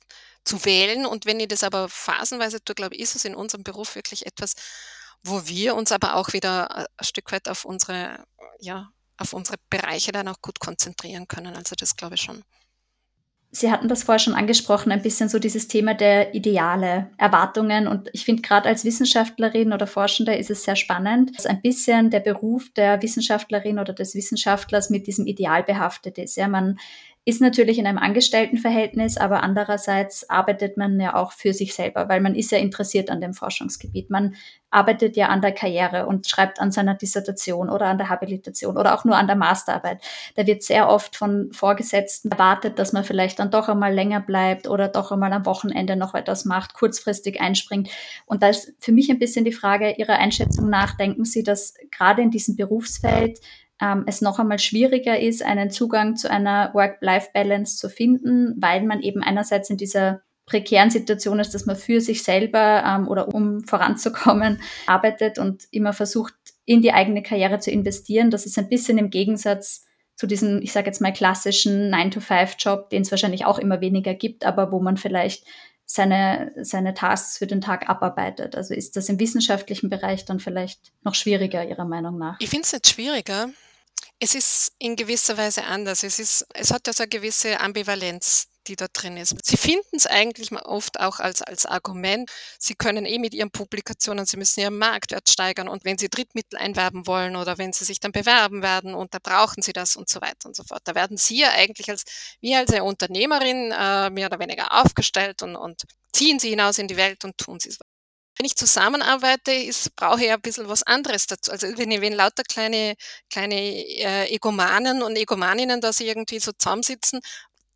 [0.45, 1.05] zu wählen.
[1.05, 4.25] Und wenn ich das aber phasenweise tue, glaube ich, ist es in unserem Beruf wirklich
[4.25, 4.55] etwas,
[5.23, 8.23] wo wir uns aber auch wieder ein Stück weit auf unsere,
[8.59, 11.55] ja, auf unsere Bereiche dann auch gut konzentrieren können.
[11.55, 12.43] Also das glaube ich schon.
[13.55, 17.87] Sie hatten das vorher schon angesprochen, ein bisschen so dieses Thema der Ideale, Erwartungen.
[17.87, 22.09] Und ich finde, gerade als Wissenschaftlerin oder Forschende ist es sehr spannend, dass ein bisschen
[22.09, 26.35] der Beruf der Wissenschaftlerin oder des Wissenschaftlers mit diesem Ideal behaftet ist.
[26.35, 26.79] Ja, man
[27.25, 32.19] ist natürlich in einem Angestelltenverhältnis, aber andererseits arbeitet man ja auch für sich selber, weil
[32.19, 34.09] man ist ja interessiert an dem Forschungsgebiet.
[34.09, 34.35] Man
[34.71, 38.93] arbeitet ja an der Karriere und schreibt an seiner Dissertation oder an der Habilitation oder
[38.93, 40.01] auch nur an der Masterarbeit.
[40.35, 44.67] Da wird sehr oft von Vorgesetzten erwartet, dass man vielleicht dann doch einmal länger bleibt
[44.67, 47.89] oder doch einmal am Wochenende noch etwas macht, kurzfristig einspringt.
[48.25, 51.75] Und da ist für mich ein bisschen die Frage Ihrer Einschätzung nach, denken Sie, dass
[51.89, 53.39] gerade in diesem Berufsfeld
[53.81, 59.01] ähm, es noch einmal schwieriger ist, einen Zugang zu einer Work-Life-Balance zu finden, weil man
[59.01, 63.63] eben einerseits in dieser prekären Situation ist, dass man für sich selber ähm, oder um
[63.63, 66.33] voranzukommen arbeitet und immer versucht,
[66.65, 68.29] in die eigene Karriere zu investieren.
[68.29, 73.01] Das ist ein bisschen im Gegensatz zu diesem, ich sage jetzt mal, klassischen 9-to-5-Job, den
[73.01, 75.45] es wahrscheinlich auch immer weniger gibt, aber wo man vielleicht
[75.93, 78.55] seine, seine Tasks für den Tag abarbeitet.
[78.55, 82.37] Also ist das im wissenschaftlichen Bereich dann vielleicht noch schwieriger, Ihrer Meinung nach?
[82.39, 83.49] Ich finde es nicht schwieriger.
[84.19, 86.01] Es ist in gewisser Weise anders.
[86.01, 89.35] Es, ist, es hat also eine gewisse Ambivalenz die da drin ist.
[89.43, 92.29] Sie finden es eigentlich oft auch als, als Argument.
[92.59, 96.57] Sie können eh mit Ihren Publikationen, Sie müssen Ihren Marktwert steigern und wenn Sie Drittmittel
[96.57, 100.09] einwerben wollen oder wenn Sie sich dann bewerben werden und da brauchen Sie das und
[100.09, 100.81] so weiter und so fort.
[100.85, 102.03] Da werden Sie ja eigentlich als,
[102.41, 106.87] wie als eine Unternehmerin äh, mehr oder weniger aufgestellt und, und ziehen Sie hinaus in
[106.87, 107.79] die Welt und tun Sie es.
[108.37, 111.51] Wenn ich zusammenarbeite, ist, brauche ich ja ein bisschen was anderes dazu.
[111.51, 112.95] Also wenn, wenn lauter kleine,
[113.29, 117.19] kleine äh, Egomanen und Egomaninnen da irgendwie so zusammensitzen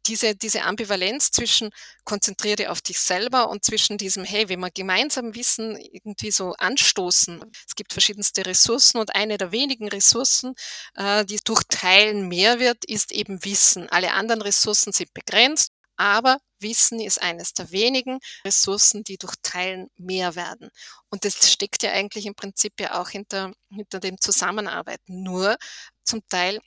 [0.08, 1.70] diese, diese Ambivalenz zwischen
[2.04, 7.44] konzentriere auf dich selber und zwischen diesem, hey, wenn wir gemeinsam Wissen irgendwie so anstoßen.
[7.68, 10.56] Es gibt verschiedenste Ressourcen und eine der wenigen Ressourcen,
[10.96, 13.90] äh, die durch Teilen mehr wird, ist eben Wissen.
[13.90, 19.90] Alle anderen Ressourcen sind begrenzt, aber Wissen ist eines der wenigen Ressourcen, die durch Teilen
[19.98, 20.70] mehr werden.
[21.10, 25.24] Und das steckt ja eigentlich im Prinzip ja auch hinter, hinter dem Zusammenarbeiten.
[25.24, 25.58] Nur
[26.04, 26.60] zum Teil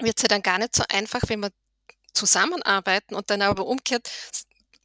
[0.00, 1.50] wird es ja dann gar nicht so einfach, wenn man
[2.16, 4.08] zusammenarbeiten und dann aber umgekehrt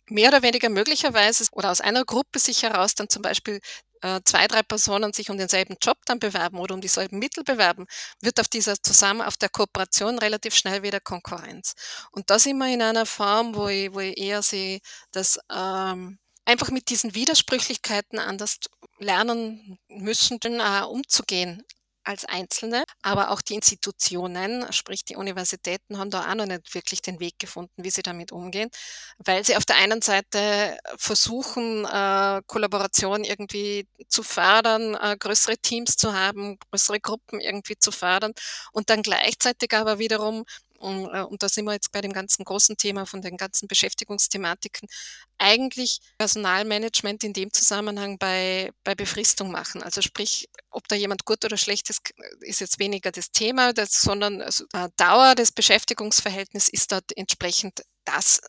[0.07, 3.59] mehr oder weniger möglicherweise oder aus einer Gruppe sich heraus dann zum Beispiel
[4.01, 7.85] äh, zwei, drei Personen sich um denselben Job dann bewerben oder um dieselben Mittel bewerben,
[8.21, 11.73] wird auf dieser Zusammen, auf der Kooperation relativ schnell wieder Konkurrenz.
[12.11, 14.79] Und da sind wir in einer Form, wo ich, wo ich eher sehe,
[15.11, 18.57] dass ähm, einfach mit diesen Widersprüchlichkeiten anders
[18.99, 21.63] lernen müssen, dann, äh, umzugehen
[22.11, 27.01] als Einzelne, aber auch die Institutionen, sprich die Universitäten, haben da auch noch nicht wirklich
[27.01, 28.69] den Weg gefunden, wie sie damit umgehen,
[29.17, 35.95] weil sie auf der einen Seite versuchen, äh, Kollaboration irgendwie zu fördern, äh, größere Teams
[35.97, 38.33] zu haben, größere Gruppen irgendwie zu fördern
[38.73, 40.43] und dann gleichzeitig aber wiederum
[40.81, 43.67] und, äh, und da sind wir jetzt bei dem ganzen großen Thema von den ganzen
[43.67, 44.89] Beschäftigungsthematiken,
[45.37, 49.83] eigentlich Personalmanagement in dem Zusammenhang bei, bei Befristung machen.
[49.83, 52.01] Also sprich, ob da jemand gut oder schlecht ist,
[52.41, 54.65] ist jetzt weniger das Thema, das, sondern also,
[54.97, 58.41] Dauer des Beschäftigungsverhältnisses ist dort entsprechend das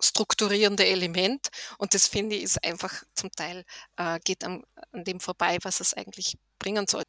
[0.00, 1.48] strukturierende Element.
[1.78, 3.64] Und das finde ich ist einfach zum Teil
[3.96, 7.02] äh, geht an, an dem vorbei, was es eigentlich bringen soll.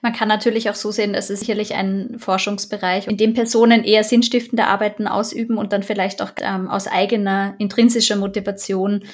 [0.00, 4.66] Man kann natürlich auch so sehen, es sicherlich ein Forschungsbereich, in dem Personen eher sinnstiftende
[4.66, 9.04] Arbeiten ausüben und dann vielleicht auch ähm, aus eigener intrinsischer Motivation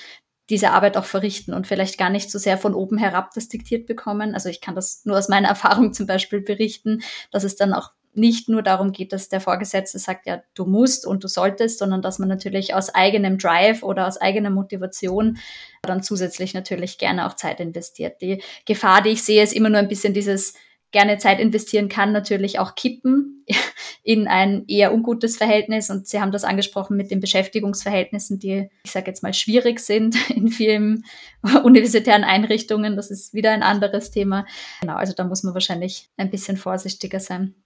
[0.50, 3.86] diese Arbeit auch verrichten und vielleicht gar nicht so sehr von oben herab das diktiert
[3.86, 4.34] bekommen.
[4.34, 7.90] Also ich kann das nur aus meiner Erfahrung zum Beispiel berichten, dass es dann auch
[8.16, 12.02] nicht nur darum geht, dass der Vorgesetzte sagt, ja, du musst und du solltest, sondern
[12.02, 15.38] dass man natürlich aus eigenem Drive oder aus eigener Motivation
[15.82, 18.20] dann zusätzlich natürlich gerne auch Zeit investiert.
[18.20, 20.54] Die Gefahr, die ich sehe, ist immer nur ein bisschen dieses,
[20.94, 23.44] gerne Zeit investieren kann, natürlich auch kippen
[24.04, 25.90] in ein eher ungutes Verhältnis.
[25.90, 30.16] Und Sie haben das angesprochen mit den Beschäftigungsverhältnissen, die, ich sage jetzt mal, schwierig sind
[30.30, 31.04] in vielen
[31.64, 32.96] universitären Einrichtungen.
[32.96, 34.46] Das ist wieder ein anderes Thema.
[34.80, 37.56] Genau, also da muss man wahrscheinlich ein bisschen vorsichtiger sein.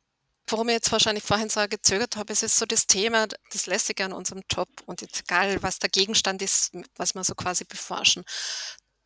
[0.51, 4.05] Warum ich jetzt wahrscheinlich vorhin so gezögert habe, ist es so das Thema, das Lässige
[4.05, 8.25] an unserem Job und egal, was der Gegenstand ist, was wir so quasi beforschen,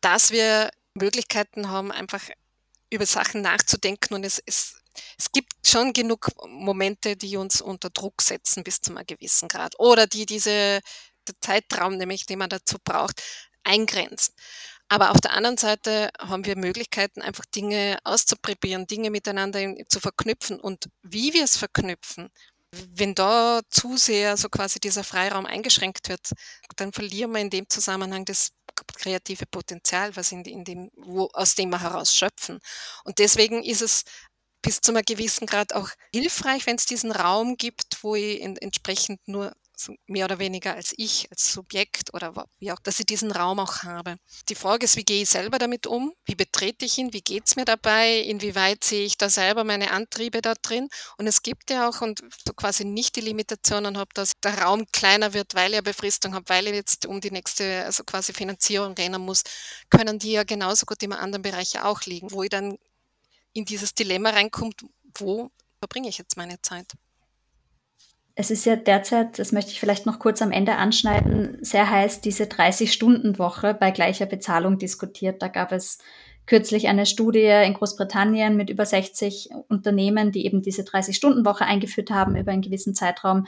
[0.01, 2.21] dass wir Möglichkeiten haben, einfach
[2.89, 4.75] über Sachen nachzudenken und es, es,
[5.17, 9.77] es gibt schon genug Momente, die uns unter Druck setzen bis zu einem gewissen Grad
[9.79, 10.79] oder die diese
[11.27, 13.21] der Zeitraum, nämlich den man dazu braucht,
[13.63, 14.33] eingrenzt.
[14.89, 20.59] Aber auf der anderen Seite haben wir Möglichkeiten, einfach Dinge auszuprobieren, Dinge miteinander zu verknüpfen
[20.59, 22.29] und wie wir es verknüpfen.
[22.71, 26.31] Wenn da zu sehr so quasi dieser Freiraum eingeschränkt wird,
[26.75, 28.49] dann verlieren wir in dem Zusammenhang das
[28.97, 32.59] kreative Potenzial, was in, in dem, wo, aus dem wir heraus schöpfen.
[33.03, 34.03] Und deswegen ist es
[34.63, 39.19] bis zu einem gewissen Grad auch hilfreich, wenn es diesen Raum gibt, wo ich entsprechend
[39.27, 43.31] nur so mehr oder weniger als ich, als Subjekt oder wie auch, dass ich diesen
[43.31, 44.17] Raum auch habe.
[44.49, 46.13] Die Frage ist, wie gehe ich selber damit um?
[46.25, 47.13] Wie betrete ich ihn?
[47.13, 48.19] Wie geht es mir dabei?
[48.19, 50.89] Inwieweit sehe ich da selber meine Antriebe da drin?
[51.17, 54.85] Und es gibt ja auch und so quasi nicht die Limitationen habe, dass der Raum
[54.91, 58.33] kleiner wird, weil ich eine Befristung habe, weil ich jetzt um die nächste, also quasi
[58.33, 59.43] Finanzierung rennen muss,
[59.89, 62.77] können die ja genauso gut in anderen Bereichen auch liegen, wo ich dann
[63.53, 64.83] in dieses Dilemma reinkommt,
[65.15, 66.87] wo verbringe ich jetzt meine Zeit?
[68.35, 72.21] Es ist ja derzeit, das möchte ich vielleicht noch kurz am Ende anschneiden, sehr heiß
[72.21, 75.41] diese 30-Stunden-Woche bei gleicher Bezahlung diskutiert.
[75.43, 75.99] Da gab es
[76.47, 82.35] kürzlich eine Studie in Großbritannien mit über 60 Unternehmen, die eben diese 30-Stunden-Woche eingeführt haben
[82.35, 83.45] über einen gewissen Zeitraum.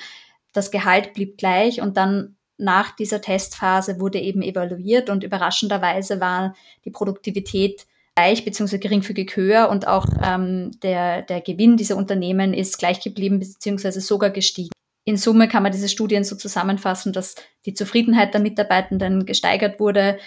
[0.54, 6.56] Das Gehalt blieb gleich und dann nach dieser Testphase wurde eben evaluiert und überraschenderweise war
[6.86, 8.78] die Produktivität gleich bzw.
[8.78, 14.00] geringfügig höher und auch ähm, der, der Gewinn dieser Unternehmen ist gleich geblieben bzw.
[14.00, 14.70] sogar gestiegen.
[15.08, 20.18] In Summe kann man diese Studien so zusammenfassen, dass die Zufriedenheit der Mitarbeitenden gesteigert wurde,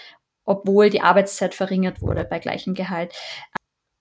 [0.44, 3.12] obwohl die Arbeitszeit verringert wurde bei gleichem Gehalt.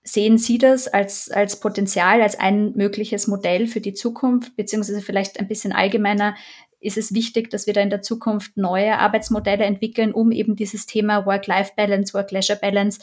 [0.04, 5.40] Sehen Sie das als, als Potenzial, als ein mögliches Modell für die Zukunft, beziehungsweise vielleicht
[5.40, 6.36] ein bisschen allgemeiner?
[6.80, 10.86] Ist es wichtig, dass wir da in der Zukunft neue Arbeitsmodelle entwickeln, um eben dieses
[10.86, 13.00] Thema Work-Life-Balance, Work-Leisure-Balance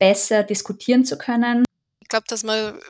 [0.00, 1.64] besser diskutieren zu können.
[2.00, 2.80] Ich glaube, dass wir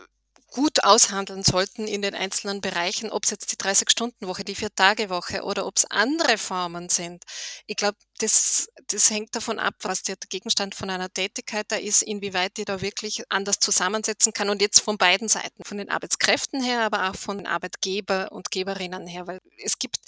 [0.50, 5.66] gut aushandeln sollten in den einzelnen Bereichen, ob es jetzt die 30-Stunden-Woche, die Vier-Tage-Woche oder
[5.66, 7.24] ob es andere Formen sind.
[7.66, 12.02] Ich glaube, das, das hängt davon ab, was der Gegenstand von einer Tätigkeit da ist,
[12.02, 16.62] inwieweit die da wirklich anders zusammensetzen kann und jetzt von beiden Seiten, von den Arbeitskräften
[16.62, 19.98] her, aber auch von den Arbeitgeber und Geberinnen her, weil es gibt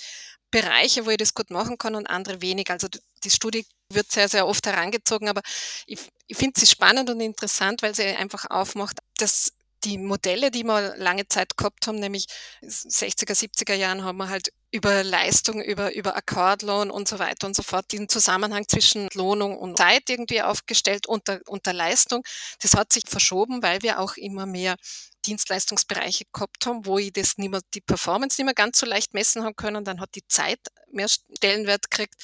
[0.52, 2.70] Bereiche, wo ich das gut machen kann und andere wenig.
[2.70, 2.86] Also
[3.24, 5.40] die Studie wird sehr, sehr oft herangezogen, aber
[5.86, 9.52] ich, ich finde sie spannend und interessant, weil sie einfach aufmacht, dass
[9.84, 12.26] die Modelle, die wir lange Zeit gehabt haben, nämlich
[12.62, 17.56] 60er, 70er Jahren haben wir halt über Leistung, über, über Akkordlohn und so weiter und
[17.56, 22.22] so fort, diesen Zusammenhang zwischen Lohnung und Zeit irgendwie aufgestellt unter, unter Leistung.
[22.60, 24.76] Das hat sich verschoben, weil wir auch immer mehr
[25.22, 29.14] Dienstleistungsbereiche gehabt haben, wo ich das nicht mehr, die Performance nicht mehr ganz so leicht
[29.14, 29.84] messen haben können.
[29.84, 30.60] Dann hat die Zeit
[30.92, 32.14] mehr Stellenwert gekriegt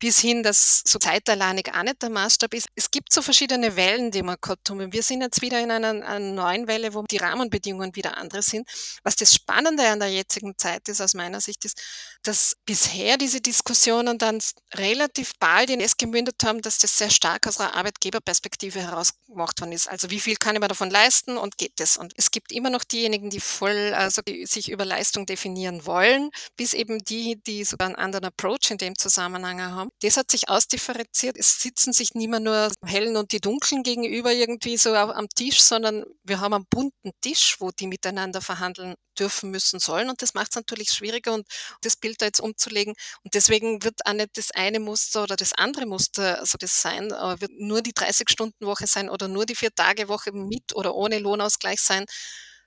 [0.00, 2.68] bis hin, dass so zeitalleinig auch nicht der Maßstab ist.
[2.74, 4.92] Es gibt so verschiedene Wellen, die wir gehabt haben.
[4.92, 8.66] Wir sind jetzt wieder in einer, einer neuen Welle, wo die Rahmenbedingungen wieder andere sind.
[9.04, 11.78] Was das Spannende an der jetzigen Zeit ist, aus meiner Sicht, ist,
[12.22, 14.40] dass bisher diese Diskussionen dann
[14.74, 19.60] relativ bald in es gemündet haben, dass das sehr stark aus einer Arbeitgeberperspektive heraus gemacht
[19.60, 19.88] worden ist.
[19.88, 21.98] Also wie viel kann ich mir davon leisten und geht das?
[21.98, 26.30] Und es gibt immer noch diejenigen, die voll, also die sich über Leistung definieren wollen,
[26.56, 29.90] bis eben die, die sogar einen anderen Approach in dem Zusammenhang haben.
[30.02, 31.36] Das hat sich ausdifferenziert.
[31.38, 35.60] Es sitzen sich nicht mehr nur Hellen und die Dunklen gegenüber irgendwie so am Tisch,
[35.60, 40.10] sondern wir haben einen bunten Tisch, wo die miteinander verhandeln dürfen, müssen, sollen.
[40.10, 41.46] Und das macht es natürlich schwieriger und
[41.82, 42.94] das Bild da jetzt umzulegen.
[43.22, 47.10] Und deswegen wird auch nicht das eine Muster oder das andere Muster also das sein,
[47.10, 52.06] wird nur die 30-Stunden-Woche sein oder nur die Vier-Tage-Woche mit oder ohne Lohnausgleich sein.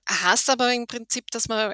[0.09, 1.73] Heißt aber im Prinzip, dass man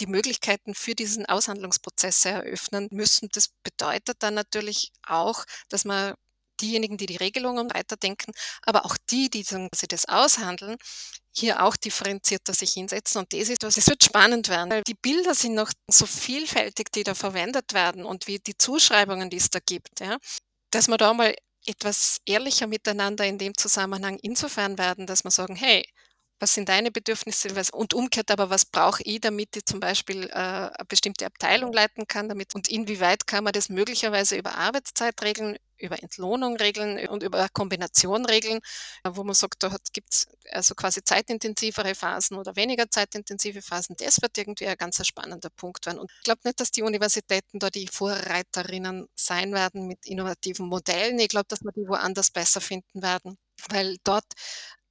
[0.00, 3.28] die Möglichkeiten für diesen Aushandlungsprozess eröffnen müssen.
[3.32, 6.14] Das bedeutet dann natürlich auch, dass man
[6.60, 10.76] diejenigen, die die Regelungen weiterdenken, aber auch die, die sie das aushandeln,
[11.32, 13.18] hier auch differenzierter sich hinsetzen.
[13.18, 16.90] Und das ist was, es wird spannend werden, weil die Bilder sind noch so vielfältig,
[16.92, 20.00] die da verwendet werden und wie die Zuschreibungen, die es da gibt.
[20.00, 20.16] Ja
[20.70, 21.34] dass wir da mal
[21.66, 25.84] etwas ehrlicher miteinander in dem Zusammenhang insofern werden, dass wir sagen, hey,
[26.38, 30.32] was sind deine Bedürfnisse und umgekehrt aber, was brauche ich, damit ich zum Beispiel äh,
[30.32, 35.56] eine bestimmte Abteilung leiten kann damit und inwieweit kann man das möglicherweise über Arbeitszeit regeln,
[35.78, 38.60] über Entlohnung regeln und über Kombination regeln,
[39.04, 43.96] wo man sagt, da gibt es also quasi zeitintensivere Phasen oder weniger zeitintensive Phasen.
[43.98, 45.98] Das wird irgendwie ein ganz spannender Punkt werden.
[45.98, 51.18] Und ich glaube nicht, dass die Universitäten da die Vorreiterinnen sein werden mit innovativen Modellen.
[51.18, 53.36] Ich glaube, dass wir die woanders besser finden werden,
[53.68, 54.24] weil dort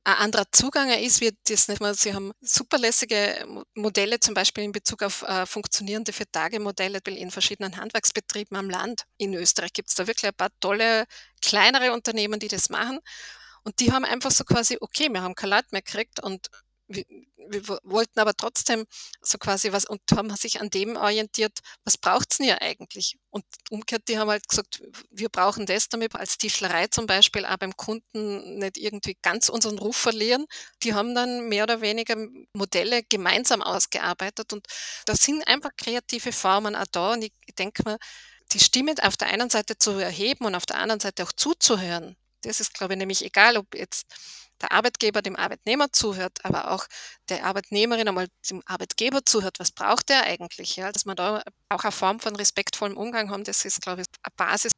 [0.06, 1.96] ein anderer Zugang ist, wird das nicht mehr.
[1.96, 8.56] Sie haben superlässige Modelle, zum Beispiel in Bezug auf äh, funktionierende Vier-Tage-Modelle in verschiedenen Handwerksbetrieben
[8.56, 9.02] am Land.
[9.18, 11.06] In Österreich gibt es da wirklich ein paar tolle,
[11.42, 13.00] kleinere Unternehmen, die das machen.
[13.64, 16.50] Und die haben einfach so quasi, okay, wir haben kein Leid mehr gekriegt und
[16.88, 17.04] wir,
[17.38, 18.86] wir wollten aber trotzdem
[19.22, 23.18] so quasi was und haben sich an dem orientiert, was braucht's denn ja eigentlich?
[23.30, 27.58] Und umgekehrt, die haben halt gesagt, wir brauchen das, damit als Tischlerei zum Beispiel auch
[27.58, 30.46] beim Kunden nicht irgendwie ganz unseren Ruf verlieren.
[30.84, 32.16] Die haben dann mehr oder weniger
[32.54, 34.66] Modelle gemeinsam ausgearbeitet und
[35.06, 37.98] da sind einfach kreative Formen auch da und ich, ich denke mal,
[38.52, 42.16] die Stimme auf der einen Seite zu erheben und auf der anderen Seite auch zuzuhören,
[42.42, 44.06] das ist, glaube ich, nämlich egal, ob jetzt
[44.62, 46.86] der Arbeitgeber dem Arbeitnehmer zuhört, aber auch
[47.30, 50.76] der Arbeitnehmerin einmal dem Arbeitgeber zuhört, was braucht er eigentlich?
[50.76, 50.92] Ja?
[50.92, 54.34] Dass man da auch eine Form von respektvollem Umgang haben, das ist, glaube ich, eine
[54.36, 54.72] Basis.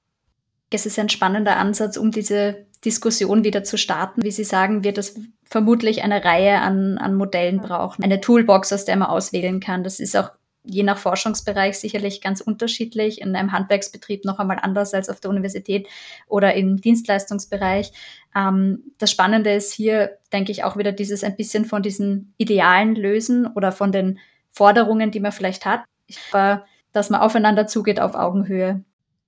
[0.69, 4.23] Es ist ein spannender Ansatz, um diese Diskussion wieder zu starten.
[4.23, 8.03] Wie Sie sagen, wird es vermutlich eine Reihe an, an Modellen brauchen.
[8.03, 9.83] Eine Toolbox, aus der man auswählen kann.
[9.83, 10.31] Das ist auch
[10.67, 13.21] je nach Forschungsbereich sicherlich ganz unterschiedlich.
[13.21, 15.87] In einem Handwerksbetrieb noch einmal anders als auf der Universität
[16.27, 17.91] oder im Dienstleistungsbereich.
[18.35, 22.95] Ähm, das Spannende ist hier, denke ich, auch wieder dieses ein bisschen von diesen Idealen
[22.95, 24.19] lösen oder von den
[24.51, 25.83] Forderungen, die man vielleicht hat.
[26.31, 28.83] Glaube, dass man aufeinander zugeht auf Augenhöhe.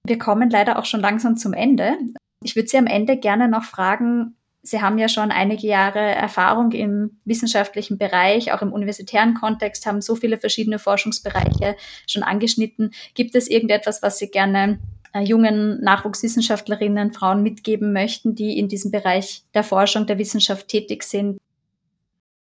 [0.06, 1.94] Wir kommen leider auch schon langsam zum Ende.
[2.44, 6.72] Ich würde Sie am Ende gerne noch fragen, Sie haben ja schon einige Jahre Erfahrung
[6.74, 12.92] im wissenschaftlichen Bereich, auch im universitären Kontext, haben so viele verschiedene Forschungsbereiche schon angeschnitten.
[13.14, 14.80] Gibt es irgendetwas, was Sie gerne
[15.14, 21.04] äh, jungen Nachwuchswissenschaftlerinnen, Frauen mitgeben möchten, die in diesem Bereich der Forschung, der Wissenschaft tätig
[21.04, 21.40] sind?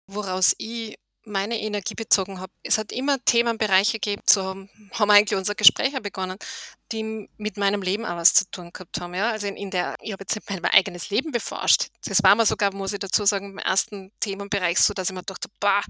[0.08, 2.51] Woraus ich meine Energie bezogen habe.
[2.63, 6.38] Es hat immer Themenbereiche gegeben, so haben eigentlich unser Gespräch begonnen,
[6.91, 9.13] die mit meinem Leben auch was zu tun gehabt haben.
[9.13, 9.32] Ja?
[9.32, 11.88] Also in, in der, ich habe jetzt mein eigenes Leben beforscht.
[12.06, 15.23] Das war mir sogar, muss ich dazu sagen, im ersten Themenbereich so, dass ich mir
[15.23, 15.84] dachte, bah,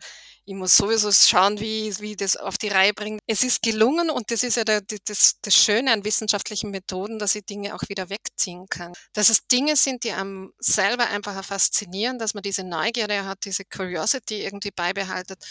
[0.45, 3.21] ich muss sowieso schauen, wie, wie das auf die Reihe bringt.
[3.27, 7.35] Es ist gelungen und das ist ja der, das, das Schöne an wissenschaftlichen Methoden, dass
[7.35, 8.93] ich Dinge auch wieder wegziehen kann.
[9.13, 13.63] Dass es Dinge sind, die einem selber einfach faszinieren, dass man diese Neugierde hat, diese
[13.63, 15.43] Curiosity irgendwie beibehaltet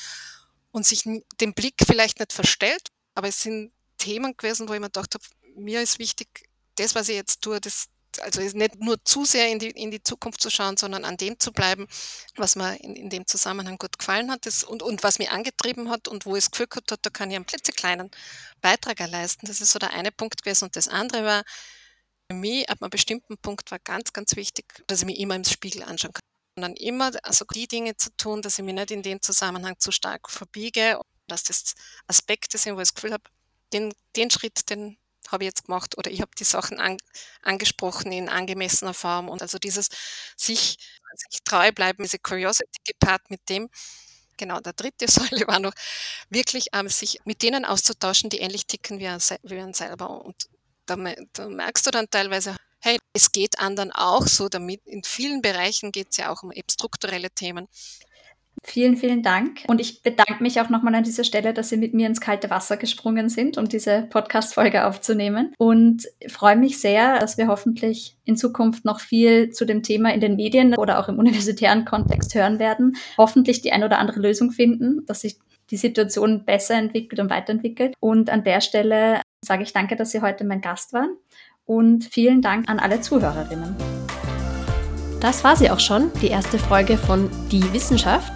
[0.73, 1.03] und sich
[1.41, 5.25] den Blick vielleicht nicht verstellt, aber es sind Themen gewesen, wo ich mir gedacht habe,
[5.59, 7.89] mir ist wichtig, das, was ich jetzt tue, das,
[8.21, 11.39] also nicht nur zu sehr in die, in die Zukunft zu schauen, sondern an dem
[11.39, 11.87] zu bleiben,
[12.37, 15.91] was mir in, in dem Zusammenhang gut gefallen hat das, und, und was mich angetrieben
[15.91, 18.11] hat und wo ich das Gefühl gehabt habe, da kann ich einen klitzekleinen
[18.61, 19.47] Beitrag leisten.
[19.47, 20.65] Das ist so der eine Punkt gewesen.
[20.65, 21.45] Und das andere war,
[22.31, 25.45] für mich ab einem bestimmten Punkt war ganz, ganz wichtig, dass ich mich immer im
[25.45, 26.23] Spiegel anschauen kann.
[26.57, 29.79] Und dann immer also die Dinge zu tun, dass ich mich nicht in dem Zusammenhang
[29.79, 31.75] zu stark verbiege, dass das
[32.07, 33.25] Aspekte sind, wo ich das Gefühl habe,
[33.73, 34.99] den, den Schritt, den
[35.31, 36.97] habe ich jetzt gemacht oder ich habe die Sachen an,
[37.43, 39.29] angesprochen in angemessener Form.
[39.29, 39.89] Und also dieses
[40.37, 40.77] sich,
[41.31, 43.69] sich treu bleiben, diese Curiosity gepaart mit dem,
[44.37, 45.73] genau, der dritte Säule war noch,
[46.31, 50.25] wirklich ähm, sich mit denen auszutauschen, die ähnlich ticken wie ein, wie ein selber.
[50.25, 50.37] Und
[50.87, 50.97] da,
[51.35, 55.93] da merkst du dann teilweise, hey, es geht anderen auch so, damit in vielen Bereichen
[55.93, 57.69] geht es ja auch um eben strukturelle Themen.
[58.65, 59.65] Vielen, vielen Dank.
[59.67, 62.51] Und ich bedanke mich auch nochmal an dieser Stelle, dass Sie mit mir ins kalte
[62.51, 65.55] Wasser gesprungen sind, um diese Podcast-Folge aufzunehmen.
[65.59, 70.21] Und freue mich sehr, dass wir hoffentlich in Zukunft noch viel zu dem Thema in
[70.21, 72.97] den Medien oder auch im universitären Kontext hören werden.
[73.17, 75.39] Hoffentlich die ein oder andere Lösung finden, dass sich
[75.71, 77.95] die Situation besser entwickelt und weiterentwickelt.
[78.01, 81.17] Und an der Stelle sage ich danke, dass Sie heute mein Gast waren.
[81.65, 84.08] Und vielen Dank an alle Zuhörerinnen.
[85.21, 88.33] Das war sie auch schon, die erste Folge von Die Wissenschaft.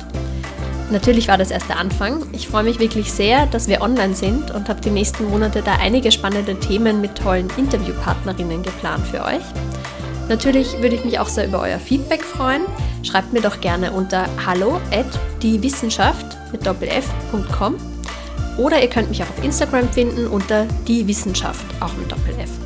[0.90, 2.26] Natürlich war das erst der Anfang.
[2.32, 5.76] Ich freue mich wirklich sehr, dass wir online sind und habe die nächsten Monate da
[5.80, 9.42] einige spannende Themen mit tollen Interviewpartnerinnen geplant für euch.
[10.28, 12.62] Natürlich würde ich mich auch sehr über euer Feedback freuen.
[13.02, 15.06] Schreibt mir doch gerne unter hallo at
[15.42, 17.76] diewissenschaft mit doppelf.com
[18.58, 22.61] oder ihr könnt mich auch auf Instagram finden unter die Wissenschaft, auch mit Doppel-F.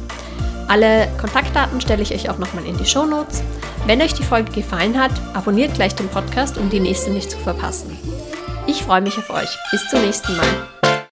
[0.69, 3.43] Alle Kontaktdaten stelle ich euch auch nochmal in die Show Notes.
[3.87, 7.39] Wenn euch die Folge gefallen hat, abonniert gleich den Podcast, um die nächste nicht zu
[7.39, 7.97] verpassen.
[8.67, 9.57] Ich freue mich auf euch.
[9.71, 10.86] Bis zum nächsten Mal.